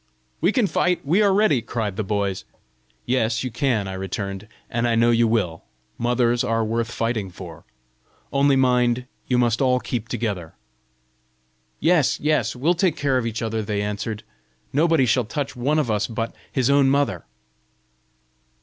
"We 0.41 0.51
can 0.51 0.65
fight! 0.65 1.05
we 1.05 1.21
are 1.21 1.31
ready!" 1.31 1.61
cried 1.61 1.95
the 1.95 2.03
boys. 2.03 2.43
"Yes, 3.05 3.43
you 3.43 3.51
can," 3.51 3.87
I 3.87 3.93
returned, 3.93 4.47
"and 4.67 4.87
I 4.87 4.95
know 4.95 5.11
you 5.11 5.27
will: 5.27 5.63
mothers 5.99 6.43
are 6.43 6.65
worth 6.65 6.89
fighting 6.91 7.29
for! 7.29 7.65
Only 8.33 8.55
mind, 8.55 9.05
you 9.27 9.37
must 9.37 9.61
all 9.61 9.79
keep 9.79 10.07
together." 10.07 10.55
"Yes, 11.79 12.19
yes; 12.19 12.55
we'll 12.55 12.73
take 12.73 12.97
care 12.97 13.19
of 13.19 13.27
each 13.27 13.43
other," 13.43 13.61
they 13.61 13.83
answered. 13.83 14.23
"Nobody 14.73 15.05
shall 15.05 15.25
touch 15.25 15.55
one 15.55 15.77
of 15.77 15.91
us 15.91 16.07
but 16.07 16.33
his 16.51 16.67
own 16.71 16.89
mother!" 16.89 17.25